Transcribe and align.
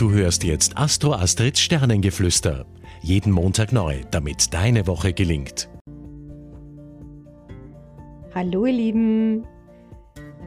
Du 0.00 0.10
hörst 0.12 0.44
jetzt 0.44 0.78
Astro 0.78 1.12
Astrids 1.12 1.60
Sternengeflüster. 1.60 2.64
Jeden 3.02 3.30
Montag 3.30 3.70
neu, 3.70 3.96
damit 4.10 4.54
deine 4.54 4.86
Woche 4.86 5.12
gelingt. 5.12 5.68
Hallo 8.34 8.64
ihr 8.64 8.72
Lieben. 8.72 9.46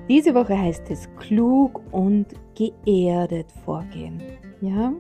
Diese 0.09 0.33
Woche 0.33 0.57
heißt 0.57 0.89
es 0.89 1.07
klug 1.19 1.83
und 1.91 2.25
geerdet 2.55 3.45
vorgehen. 3.63 4.23
Ja? 4.59 4.91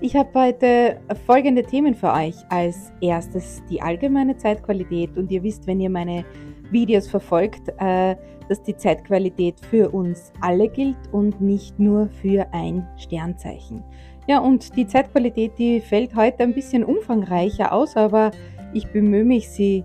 Ich 0.00 0.14
habe 0.14 0.30
heute 0.32 1.00
folgende 1.26 1.64
Themen 1.64 1.96
für 1.96 2.12
euch. 2.12 2.36
Als 2.50 2.92
erstes 3.00 3.64
die 3.68 3.82
allgemeine 3.82 4.36
Zeitqualität 4.36 5.16
und 5.16 5.28
ihr 5.32 5.42
wisst, 5.42 5.66
wenn 5.66 5.80
ihr 5.80 5.90
meine 5.90 6.24
Videos 6.70 7.08
verfolgt, 7.08 7.68
äh, 7.78 8.16
dass 8.48 8.62
die 8.62 8.76
Zeitqualität 8.76 9.60
für 9.60 9.90
uns 9.90 10.32
alle 10.40 10.68
gilt 10.68 10.96
und 11.12 11.40
nicht 11.40 11.78
nur 11.78 12.08
für 12.08 12.46
ein 12.52 12.86
Sternzeichen. 12.96 13.84
Ja, 14.26 14.40
und 14.40 14.76
die 14.76 14.86
Zeitqualität, 14.86 15.52
die 15.58 15.80
fällt 15.80 16.14
heute 16.14 16.42
ein 16.42 16.54
bisschen 16.54 16.84
umfangreicher 16.84 17.72
aus, 17.72 17.96
aber 17.96 18.30
ich 18.72 18.86
bemühe 18.88 19.24
mich, 19.24 19.48
sie 19.48 19.84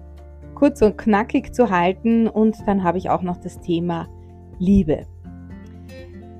kurz 0.56 0.82
und 0.82 0.98
knackig 0.98 1.54
zu 1.54 1.70
halten 1.70 2.28
und 2.28 2.58
dann 2.66 2.84
habe 2.84 2.98
ich 2.98 3.10
auch 3.10 3.22
noch 3.22 3.38
das 3.38 3.60
Thema 3.60 4.08
Liebe. 4.60 5.06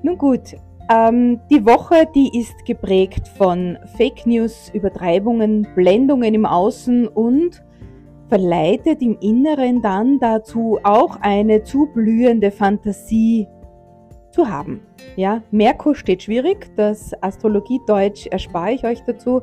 Nun 0.02 0.18
gut, 0.18 0.54
ähm, 0.90 1.40
die 1.50 1.64
Woche, 1.64 2.06
die 2.14 2.38
ist 2.38 2.66
geprägt 2.66 3.26
von 3.26 3.78
Fake 3.96 4.26
News, 4.26 4.70
Übertreibungen, 4.74 5.66
Blendungen 5.74 6.34
im 6.34 6.44
Außen 6.44 7.08
und 7.08 7.62
verleitet 8.28 9.02
im 9.02 9.18
Inneren 9.20 9.82
dann 9.82 10.18
dazu, 10.18 10.78
auch 10.82 11.18
eine 11.20 11.62
zu 11.62 11.86
blühende 11.92 12.50
Fantasie 12.50 13.46
zu 14.30 14.48
haben. 14.48 14.80
Ja, 15.16 15.42
Merkur 15.50 15.94
steht 15.94 16.22
schwierig, 16.24 16.70
das 16.76 17.12
Astrologie-Deutsch 17.22 18.26
erspare 18.26 18.72
ich 18.72 18.84
euch 18.84 19.02
dazu, 19.04 19.42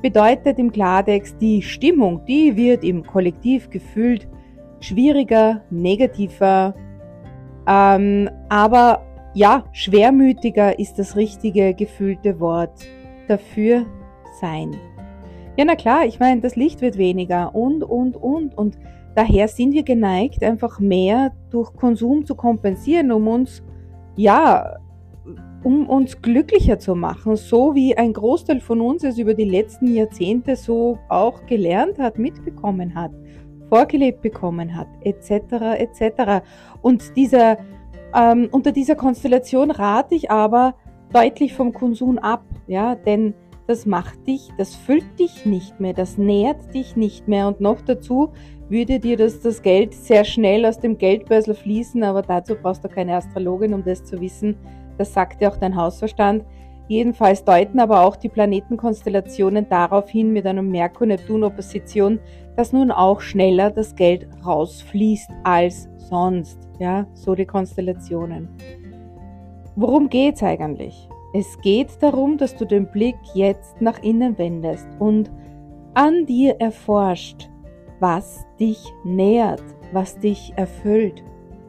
bedeutet 0.00 0.58
im 0.58 0.72
Klartext, 0.72 1.36
die 1.40 1.60
Stimmung, 1.60 2.24
die 2.26 2.56
wird 2.56 2.84
im 2.84 3.04
Kollektiv 3.04 3.68
gefühlt 3.68 4.26
schwieriger, 4.80 5.62
negativer, 5.70 6.74
ähm, 7.66 8.30
aber 8.48 9.02
ja, 9.34 9.64
schwermütiger 9.72 10.78
ist 10.78 10.98
das 10.98 11.16
richtige 11.16 11.74
gefühlte 11.74 12.40
Wort 12.40 12.86
dafür 13.28 13.86
sein. 14.40 14.74
Ja, 15.56 15.64
na 15.64 15.74
klar, 15.74 16.06
ich 16.06 16.20
meine, 16.20 16.40
das 16.40 16.56
Licht 16.56 16.80
wird 16.80 16.96
weniger 16.96 17.54
und, 17.54 17.82
und, 17.82 18.16
und. 18.16 18.56
Und 18.56 18.78
daher 19.14 19.48
sind 19.48 19.72
wir 19.72 19.82
geneigt, 19.82 20.42
einfach 20.42 20.78
mehr 20.80 21.32
durch 21.50 21.72
Konsum 21.74 22.24
zu 22.24 22.34
kompensieren, 22.34 23.12
um 23.12 23.28
uns, 23.28 23.62
ja, 24.16 24.76
um 25.62 25.88
uns 25.88 26.22
glücklicher 26.22 26.78
zu 26.78 26.94
machen, 26.94 27.36
so 27.36 27.74
wie 27.74 27.96
ein 27.96 28.12
Großteil 28.12 28.60
von 28.60 28.80
uns 28.80 29.04
es 29.04 29.18
über 29.18 29.34
die 29.34 29.44
letzten 29.44 29.92
Jahrzehnte 29.92 30.56
so 30.56 30.98
auch 31.08 31.44
gelernt 31.46 31.98
hat, 31.98 32.18
mitbekommen 32.18 32.94
hat, 32.94 33.10
vorgelebt 33.68 34.22
bekommen 34.22 34.74
hat, 34.74 34.88
etc., 35.02 35.78
etc. 35.78 36.44
Und 36.80 37.14
dieser, 37.16 37.58
ähm, 38.14 38.48
unter 38.52 38.72
dieser 38.72 38.94
Konstellation 38.94 39.70
rate 39.70 40.14
ich 40.14 40.30
aber 40.30 40.74
deutlich 41.12 41.52
vom 41.54 41.72
Konsum 41.72 42.18
ab, 42.18 42.44
ja, 42.66 42.94
denn 42.94 43.34
das 43.70 43.86
macht 43.86 44.26
dich, 44.26 44.48
das 44.58 44.74
füllt 44.74 45.18
dich 45.20 45.46
nicht 45.46 45.78
mehr, 45.78 45.92
das 45.92 46.18
nährt 46.18 46.74
dich 46.74 46.96
nicht 46.96 47.28
mehr 47.28 47.46
und 47.46 47.60
noch 47.60 47.80
dazu 47.80 48.32
würde 48.68 48.98
dir 48.98 49.16
das, 49.16 49.40
das 49.40 49.62
Geld 49.62 49.94
sehr 49.94 50.24
schnell 50.24 50.66
aus 50.66 50.80
dem 50.80 50.98
Geldbörsel 50.98 51.54
fließen, 51.54 52.02
aber 52.02 52.22
dazu 52.22 52.56
brauchst 52.56 52.82
du 52.82 52.88
keine 52.88 53.14
Astrologin, 53.14 53.72
um 53.72 53.84
das 53.84 54.04
zu 54.04 54.20
wissen. 54.20 54.56
Das 54.98 55.12
sagt 55.12 55.40
dir 55.40 55.50
auch 55.50 55.56
dein 55.56 55.76
Hausverstand. 55.76 56.44
Jedenfalls 56.88 57.44
deuten 57.44 57.78
aber 57.78 58.04
auch 58.04 58.16
die 58.16 58.28
Planetenkonstellationen 58.28 59.68
darauf 59.68 60.10
hin 60.10 60.32
mit 60.32 60.46
einer 60.46 60.62
Merkur-Neptun-Opposition, 60.62 62.18
dass 62.56 62.72
nun 62.72 62.90
auch 62.90 63.20
schneller 63.20 63.70
das 63.70 63.94
Geld 63.94 64.26
rausfließt 64.44 65.30
als 65.44 65.88
sonst. 65.96 66.58
Ja, 66.80 67.06
so 67.14 67.36
die 67.36 67.46
Konstellationen. 67.46 68.48
Worum 69.76 70.08
geht's 70.08 70.42
eigentlich? 70.42 71.08
Es 71.32 71.60
geht 71.60 72.02
darum, 72.02 72.38
dass 72.38 72.56
du 72.56 72.64
den 72.64 72.90
Blick 72.90 73.16
jetzt 73.34 73.80
nach 73.80 74.02
innen 74.02 74.36
wendest 74.38 74.88
und 74.98 75.30
an 75.94 76.26
dir 76.26 76.56
erforscht, 76.60 77.48
was 78.00 78.44
dich 78.58 78.82
nährt, 79.04 79.62
was 79.92 80.18
dich 80.18 80.52
erfüllt. 80.56 81.22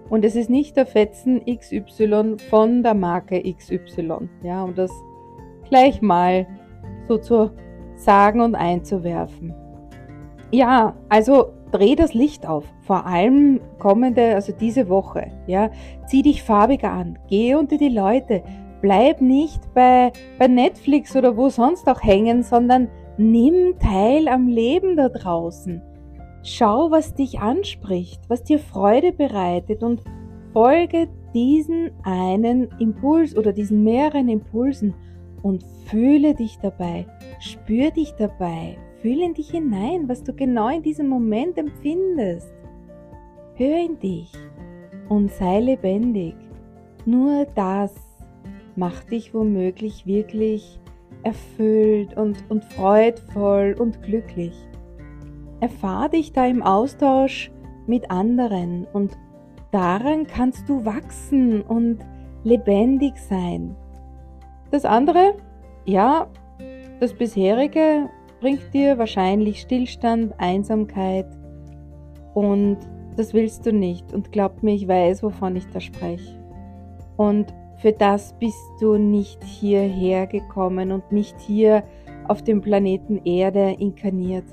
Und 0.10 0.26
es 0.26 0.36
ist 0.36 0.50
nicht 0.50 0.76
der 0.78 0.86
Fetzen 0.86 1.42
XY 1.46 2.38
von 2.50 2.84
der 2.84 2.96
Marke 2.96 3.42
XY. 3.42 4.30
Ja, 4.44 4.64
um 4.64 4.76
das 4.76 4.92
gleich 5.70 6.02
mal 6.02 6.48
so 7.08 7.18
zu 7.18 7.52
sagen 7.96 8.42
und 8.42 8.56
einzuwerfen. 8.56 9.54
Ja, 10.52 10.96
also 11.08 11.54
dreh 11.72 11.96
das 11.96 12.14
Licht 12.14 12.46
auf. 12.46 12.66
Vor 12.82 13.06
allem 13.06 13.62
kommende, 13.80 14.36
also 14.36 14.52
diese 14.52 14.90
Woche. 14.90 15.32
Ja, 15.48 15.70
zieh 16.08 16.24
dich 16.24 16.44
farbiger 16.44 16.92
an. 16.92 17.18
Geh 17.30 17.56
unter 17.56 17.78
die 17.78 17.90
Leute 17.90 18.44
bleib 18.82 19.22
nicht 19.22 19.62
bei, 19.74 20.12
bei 20.40 20.48
Netflix 20.48 21.16
oder 21.16 21.38
wo 21.38 21.50
sonst 21.50 21.88
auch 21.88 22.04
hängen, 22.04 22.44
sondern 22.44 22.90
nimm 23.18 23.78
teil 23.80 24.28
am 24.28 24.48
Leben 24.48 24.96
da 24.96 25.10
draußen. 25.10 25.82
Schau, 26.44 26.90
was 26.90 27.14
dich 27.14 27.40
anspricht, 27.40 28.22
was 28.28 28.44
dir 28.44 28.60
Freude 28.60 29.12
bereitet 29.12 29.84
und 29.84 30.02
folge 30.54 31.08
diesen 31.34 31.92
einen 32.04 32.70
Impuls 32.80 33.38
oder 33.38 33.54
diesen 33.54 33.84
mehreren 33.84 34.28
Impulsen 34.28 34.94
und 35.44 35.64
fühle 35.86 36.34
dich 36.34 36.58
dabei, 36.60 37.06
spür 37.40 37.92
dich 37.92 38.14
dabei, 38.14 38.78
fühle 39.02 39.26
in 39.26 39.34
dich 39.34 39.52
hinein, 39.52 40.10
was 40.10 40.24
du 40.24 40.34
genau 40.34 40.70
in 40.70 40.82
diesem 40.82 41.08
Moment 41.08 41.58
empfindest. 41.58 42.52
Hör 43.56 43.78
in 43.78 44.00
dich 44.00 44.32
und 45.10 45.32
sei 45.32 45.60
lebendig. 45.60 46.36
Nur 47.06 47.46
das 47.56 47.94
macht 48.76 49.12
dich 49.12 49.34
womöglich 49.34 50.06
wirklich 50.06 50.80
erfüllt 51.24 52.18
und, 52.18 52.50
und 52.50 52.66
freudvoll 52.66 53.76
und 53.78 54.02
glücklich. 54.02 54.54
Erfahr 55.60 56.10
dich 56.10 56.34
da 56.34 56.46
im 56.48 56.64
Austausch 56.64 57.52
mit 57.88 58.10
anderen 58.10 58.88
und 58.94 59.18
daran 59.72 60.26
kannst 60.26 60.68
du 60.68 60.86
wachsen 60.86 61.62
und 61.62 62.00
lebendig 62.44 63.18
sein. 63.18 63.76
Das 64.72 64.86
andere, 64.86 65.36
ja, 65.86 66.28
das 67.00 67.14
bisherige 67.14 68.10
bringt 68.40 68.74
dir 68.74 68.98
wahrscheinlich 68.98 69.62
Stillstand, 69.62 70.34
Einsamkeit 70.40 71.28
und 72.34 72.78
das 73.18 73.34
willst 73.34 73.66
du 73.66 73.74
nicht. 73.74 74.14
Und 74.14 74.32
glaub 74.32 74.64
mir, 74.64 74.74
ich 74.74 74.88
weiß, 74.88 75.24
wovon 75.24 75.56
ich 75.56 75.68
da 75.68 75.80
spreche. 75.80 76.38
Und 77.18 77.54
für 77.82 77.92
das 77.92 78.34
bist 78.34 78.72
du 78.80 78.98
nicht 78.98 79.44
hierher 79.44 80.28
gekommen 80.28 80.92
und 80.92 81.12
nicht 81.12 81.40
hier 81.40 81.84
auf 82.28 82.44
dem 82.44 82.62
Planeten 82.62 83.22
Erde 83.26 83.76
inkarniert. 83.80 84.46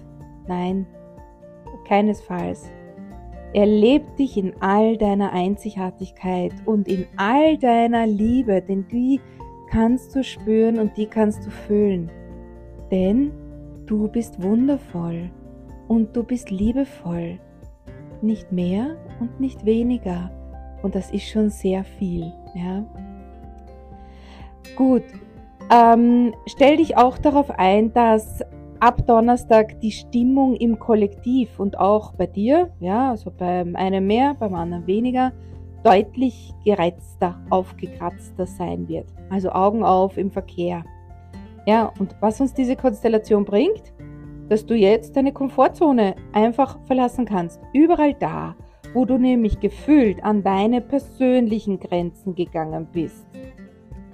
Nein, 0.47 0.87
keinesfalls. 1.87 2.71
Erleb 3.53 4.17
dich 4.17 4.39
in 4.39 4.55
all 4.61 4.97
deiner 4.97 5.33
Einzigartigkeit 5.33 6.53
und 6.65 6.89
in 6.89 7.07
all 7.17 7.59
deiner 7.59 8.07
Liebe, 8.07 8.63
denn 8.63 8.87
die 8.89 9.21
kannst 9.71 10.15
du 10.17 10.25
spüren 10.25 10.79
und 10.79 10.97
die 10.97 11.07
kannst 11.07 11.45
du 11.47 11.51
fühlen. 11.51 12.11
Denn 12.91 13.31
du 13.85 14.09
bist 14.09 14.43
wundervoll 14.43 15.31
und 15.87 16.17
du 16.17 16.23
bist 16.23 16.51
liebevoll. 16.51 17.39
Nicht 18.23 18.53
mehr 18.53 18.97
und 19.21 19.39
nicht 19.39 19.67
weniger. 19.67 20.31
Und 20.83 20.95
das 20.95 21.11
ist 21.11 21.29
schon 21.29 21.51
sehr 21.51 21.85
viel, 21.85 22.33
ja. 22.55 22.87
Gut, 24.77 25.03
ähm, 25.71 26.35
stell 26.47 26.79
dich 26.79 26.97
auch 26.97 27.19
darauf 27.19 27.51
ein, 27.51 27.93
dass 27.93 28.43
ab 28.81 29.07
Donnerstag 29.07 29.81
die 29.81 29.91
Stimmung 29.91 30.57
im 30.57 30.79
Kollektiv 30.79 31.59
und 31.59 31.79
auch 31.79 32.13
bei 32.15 32.27
dir, 32.27 32.71
ja, 32.81 33.11
also 33.11 33.31
beim 33.31 33.77
einen 33.77 34.07
mehr, 34.07 34.35
beim 34.35 34.55
anderen 34.55 34.87
weniger, 34.87 35.33
deutlich 35.85 36.55
gereizter, 36.65 37.41
aufgekratzter 37.51 38.47
sein 38.47 38.89
wird. 38.89 39.07
Also 39.31 39.51
Augen 39.51 39.85
auf 39.85 40.17
im 40.17 40.31
Verkehr. 40.31 40.85
Ja, 41.67 41.93
und 41.99 42.17
was 42.21 42.41
uns 42.41 42.55
diese 42.55 42.77
Konstellation 42.77 43.45
bringt, 43.45 43.93
dass 44.49 44.65
du 44.65 44.75
jetzt 44.75 45.17
deine 45.17 45.33
Komfortzone 45.33 46.15
einfach 46.33 46.79
verlassen 46.87 47.27
kannst. 47.27 47.61
Überall 47.75 48.15
da, 48.15 48.57
wo 48.95 49.05
du 49.05 49.19
nämlich 49.19 49.61
gefühlt 49.61 50.25
an 50.25 50.43
deine 50.43 50.81
persönlichen 50.81 51.79
Grenzen 51.79 52.35
gegangen 52.35 52.89
bist 52.91 53.27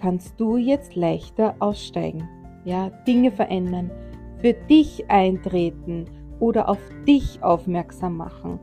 kannst 0.04 0.38
du 0.38 0.58
jetzt 0.58 0.96
leichter 0.96 1.54
aussteigen, 1.60 2.28
ja, 2.66 2.90
Dinge 3.06 3.30
verändern, 3.30 3.90
für 4.36 4.52
dich 4.52 5.10
eintreten 5.10 6.04
oder 6.40 6.68
auf 6.68 6.78
dich 7.08 7.42
aufmerksam 7.42 8.18
machen. 8.18 8.60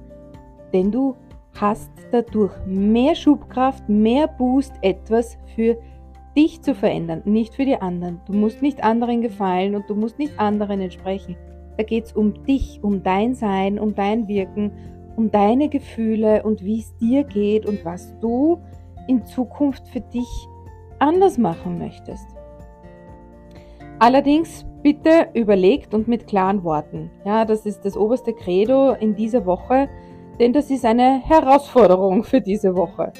Denn 0.72 0.92
du 0.92 1.16
hast 1.60 1.90
dadurch 2.12 2.54
mehr 2.68 3.16
Schubkraft, 3.16 3.90
mehr 3.90 4.28
Boost, 4.28 4.74
etwas 4.84 5.36
für 5.56 5.78
dich 6.38 6.62
zu 6.62 6.76
verändern, 6.76 7.24
nicht 7.26 7.56
für 7.56 7.66
die 7.66 7.82
anderen. 7.82 8.22
Du 8.28 8.34
musst 8.34 8.62
nicht 8.62 8.84
anderen 8.84 9.22
gefallen 9.22 9.74
und 9.74 9.90
du 9.90 9.96
musst 9.96 10.20
nicht 10.20 10.40
anderen 10.40 10.80
entsprechen. 10.80 11.36
Da 11.76 11.82
geht 11.82 12.06
es 12.06 12.14
um 12.14 12.44
dich, 12.44 12.84
um 12.84 13.02
dein 13.02 13.34
Sein, 13.34 13.80
um 13.80 13.96
dein 13.96 14.28
Wirken, 14.28 14.74
um 15.16 15.32
deine 15.32 15.70
Gefühle 15.70 16.44
und 16.44 16.64
wie 16.64 16.82
es 16.82 16.96
dir 16.98 17.24
geht 17.24 17.66
und 17.66 17.84
was 17.84 18.16
du 18.20 18.62
in 19.08 19.26
Zukunft 19.26 19.88
für 19.88 20.02
dich 20.02 20.28
anders 21.01 21.38
machen 21.38 21.77
möchtest. 21.77 22.27
Allerdings 24.00 24.65
bitte 24.81 25.27
überlegt 25.33 25.94
und 25.94 26.07
mit 26.07 26.27
klaren 26.27 26.63
Worten. 26.63 27.12
Ja, 27.25 27.45
das 27.45 27.65
ist 27.65 27.86
das 27.86 27.98
oberste 27.98 28.33
Credo 28.33 28.94
in 28.94 29.15
dieser 29.15 29.45
Woche, 29.45 29.89
denn 30.39 30.53
das 30.53 30.71
ist 30.71 30.86
eine 30.86 31.19
Herausforderung 31.19 32.24
für 32.24 32.42
diese 32.42 32.75
Woche. 32.75 33.12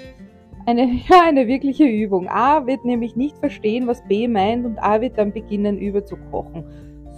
Eine, 0.66 0.84
ja, 1.10 1.22
eine 1.28 1.48
wirkliche 1.48 1.86
Übung. 1.86 2.28
A 2.30 2.66
wird 2.66 2.86
nämlich 2.86 3.16
nicht 3.16 3.38
verstehen, 3.38 3.88
was 3.88 4.04
B 4.08 4.28
meint 4.28 4.66
und 4.66 4.80
A 4.80 5.02
wird 5.02 5.18
dann 5.18 5.34
beginnen 5.34 5.78
überzukochen. 5.78 6.66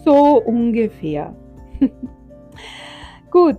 So 0.04 0.42
ungefähr. 0.42 1.36
Gut, 3.32 3.58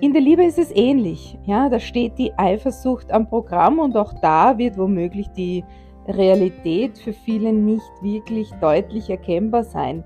in 0.00 0.12
der 0.12 0.22
Liebe 0.22 0.44
ist 0.44 0.58
es 0.58 0.74
ähnlich. 0.74 1.38
Ja, 1.44 1.68
da 1.68 1.78
steht 1.78 2.18
die 2.18 2.32
Eifersucht 2.36 3.12
am 3.12 3.28
Programm 3.28 3.78
und 3.78 3.96
auch 3.96 4.12
da 4.20 4.58
wird 4.58 4.76
womöglich 4.76 5.28
die 5.36 5.64
Realität 6.08 6.98
für 6.98 7.12
viele 7.12 7.52
nicht 7.52 7.90
wirklich 8.02 8.50
deutlich 8.60 9.10
erkennbar 9.10 9.64
sein. 9.64 10.04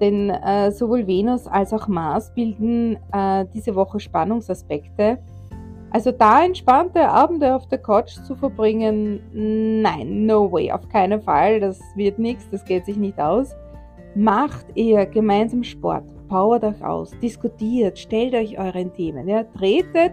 Denn 0.00 0.30
äh, 0.30 0.70
sowohl 0.72 1.06
Venus 1.06 1.46
als 1.46 1.72
auch 1.72 1.86
Mars 1.86 2.32
bilden 2.34 2.96
äh, 3.12 3.44
diese 3.52 3.74
Woche 3.74 4.00
Spannungsaspekte. 4.00 5.18
Also 5.92 6.12
da 6.12 6.44
entspannte 6.44 7.08
Abende 7.08 7.54
auf 7.54 7.66
der 7.66 7.78
Couch 7.78 8.12
zu 8.24 8.36
verbringen, 8.36 9.20
nein, 9.82 10.24
no 10.24 10.50
way, 10.50 10.70
auf 10.70 10.88
keinen 10.88 11.20
Fall, 11.20 11.58
das 11.58 11.80
wird 11.96 12.18
nichts, 12.18 12.48
das 12.50 12.64
geht 12.64 12.86
sich 12.86 12.96
nicht 12.96 13.18
aus. 13.20 13.56
Macht 14.14 14.66
eher 14.76 15.04
gemeinsam 15.06 15.64
Sport, 15.64 16.04
powert 16.28 16.62
euch 16.62 16.82
aus, 16.84 17.10
diskutiert, 17.20 17.98
stellt 17.98 18.34
euch 18.34 18.56
euren 18.58 18.92
Themen, 18.92 19.28
ja, 19.28 19.42
tretet, 19.42 20.12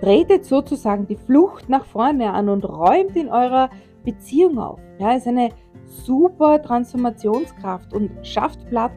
tretet 0.00 0.44
sozusagen 0.44 1.06
die 1.06 1.16
Flucht 1.16 1.70
nach 1.70 1.86
vorne 1.86 2.30
an 2.32 2.50
und 2.50 2.68
räumt 2.68 3.16
in 3.16 3.30
eurer 3.30 3.70
Beziehung 4.08 4.58
auf. 4.58 4.80
Ja, 4.98 5.12
ist 5.12 5.28
eine 5.28 5.50
super 5.84 6.62
Transformationskraft 6.62 7.92
und 7.92 8.10
schafft 8.26 8.66
Platz 8.70 8.94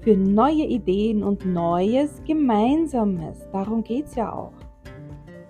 für 0.00 0.16
neue 0.16 0.64
Ideen 0.64 1.22
und 1.22 1.44
Neues 1.44 2.22
Gemeinsames. 2.26 3.46
Darum 3.52 3.84
geht 3.84 4.06
es 4.06 4.14
ja 4.14 4.32
auch. 4.32 4.54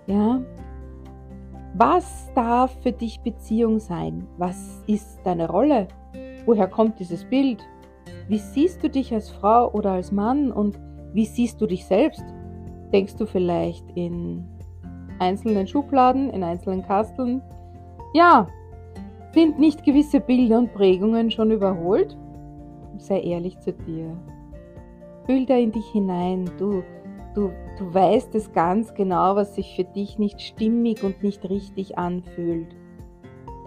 Ja? 0.07 0.41
Was 1.75 2.29
darf 2.35 2.75
für 2.81 2.91
dich 2.91 3.21
Beziehung 3.21 3.79
sein? 3.79 4.27
Was 4.37 4.83
ist 4.85 5.19
deine 5.23 5.49
Rolle? 5.49 5.87
Woher 6.45 6.67
kommt 6.67 6.99
dieses 6.99 7.23
Bild? 7.23 7.63
Wie 8.27 8.39
siehst 8.39 8.83
du 8.83 8.89
dich 8.89 9.13
als 9.13 9.29
Frau 9.29 9.71
oder 9.71 9.93
als 9.93 10.11
Mann 10.11 10.51
und 10.51 10.77
wie 11.13 11.25
siehst 11.25 11.61
du 11.61 11.67
dich 11.67 11.85
selbst? 11.85 12.25
Denkst 12.91 13.15
du 13.15 13.25
vielleicht 13.25 13.85
in 13.95 14.43
einzelnen 15.19 15.67
Schubladen, 15.67 16.29
in 16.31 16.43
einzelnen 16.43 16.83
Kasteln? 16.83 17.41
Ja, 18.13 18.47
sind 19.33 19.59
nicht 19.59 19.83
gewisse 19.83 20.19
Bilder 20.19 20.57
und 20.57 20.73
Prägungen 20.73 21.31
schon 21.31 21.51
überholt? 21.51 22.17
Sei 22.97 23.21
ehrlich 23.21 23.59
zu 23.59 23.73
dir. 23.73 24.17
Fühl 25.25 25.45
da 25.45 25.55
in 25.55 25.71
dich 25.71 25.85
hinein. 25.91 26.49
Du, 26.57 26.83
du, 27.35 27.51
du 27.77 27.93
weißt 27.93 28.33
es 28.35 28.51
ganz 28.51 28.93
genau, 28.93 29.35
was 29.35 29.55
sich 29.55 29.75
für 29.75 29.83
dich 29.83 30.17
nicht 30.17 30.41
stimmig 30.41 31.03
und 31.03 31.21
nicht 31.23 31.47
richtig 31.49 31.97
anfühlt. 31.97 32.75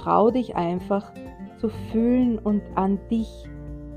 Trau 0.01 0.31
dich 0.31 0.57
einfach 0.57 1.13
zu 1.59 1.69
fühlen 1.69 2.39
und 2.39 2.63
an 2.75 2.99
dich 3.11 3.49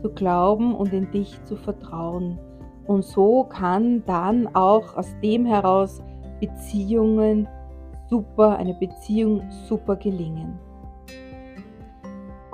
zu 0.02 0.12
glauben 0.12 0.76
und 0.76 0.94
in 0.94 1.10
dich 1.10 1.44
zu 1.46 1.56
vertrauen. 1.56 2.38
Und 2.86 3.04
so 3.04 3.44
kann 3.46 4.04
dann 4.06 4.48
auch 4.54 4.96
aus 4.96 5.16
dem 5.24 5.46
heraus 5.46 6.04
Beziehungen 6.40 7.48
super, 8.08 8.58
eine 8.58 8.76
Beziehung 8.76 9.42
super 9.68 9.96
gelingen. 9.96 10.60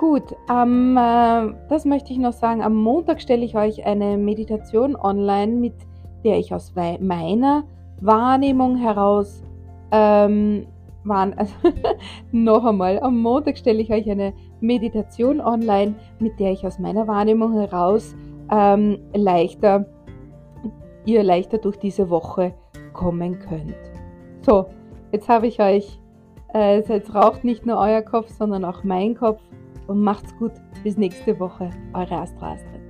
Gut, 0.02 0.34
ähm, 0.50 0.96
äh, 0.96 1.54
das 1.68 1.84
möchte 1.84 2.12
ich 2.12 2.18
noch 2.18 2.32
sagen. 2.32 2.60
Am 2.60 2.74
Montag 2.74 3.22
stelle 3.22 3.44
ich 3.44 3.54
euch 3.54 3.86
eine 3.86 4.18
Meditation 4.18 4.96
online, 4.96 5.52
mit 5.52 5.74
der 6.24 6.40
ich 6.40 6.52
aus 6.52 6.74
meiner 6.74 7.62
Wahrnehmung 8.00 8.74
heraus 8.74 9.44
ähm, 9.92 10.66
waren, 11.04 11.34
also 11.38 11.54
noch 12.32 12.64
einmal, 12.64 12.98
am 12.98 13.22
Montag 13.22 13.56
stelle 13.56 13.80
ich 13.80 13.92
euch 13.92 14.10
eine 14.10 14.32
Meditation 14.60 15.40
online, 15.40 15.94
mit 16.18 16.40
der 16.40 16.50
ich 16.50 16.66
aus 16.66 16.80
meiner 16.80 17.06
Wahrnehmung 17.06 17.52
heraus 17.52 18.16
ähm, 18.50 18.98
leichter, 19.14 19.86
ihr 21.04 21.22
leichter 21.22 21.58
durch 21.58 21.78
diese 21.78 22.10
Woche 22.10 22.54
kommen 22.92 23.38
könnt. 23.38 23.76
So, 24.40 24.66
jetzt 25.12 25.28
habe 25.28 25.46
ich 25.46 25.60
euch, 25.60 26.00
äh, 26.52 26.78
jetzt 26.80 27.14
raucht 27.14 27.44
nicht 27.44 27.66
nur 27.66 27.78
euer 27.78 28.02
Kopf, 28.02 28.30
sondern 28.30 28.64
auch 28.64 28.82
mein 28.82 29.14
Kopf 29.14 29.40
und 29.92 30.02
macht's 30.02 30.34
gut. 30.38 30.52
Bis 30.82 30.96
nächste 30.96 31.38
Woche. 31.38 31.70
Eure 31.92 32.22
Astro 32.22 32.46
Astrid. 32.46 32.80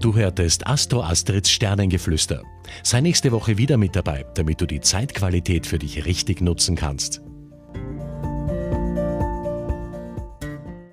Du 0.00 0.14
hörtest 0.14 0.66
Astro 0.66 1.00
Astrids 1.02 1.50
Sternengeflüster. 1.50 2.42
Sei 2.82 3.00
nächste 3.00 3.32
Woche 3.32 3.56
wieder 3.56 3.78
mit 3.78 3.96
dabei, 3.96 4.26
damit 4.34 4.60
du 4.60 4.66
die 4.66 4.80
Zeitqualität 4.80 5.66
für 5.66 5.78
dich 5.78 6.04
richtig 6.04 6.42
nutzen 6.42 6.76
kannst. 6.76 7.25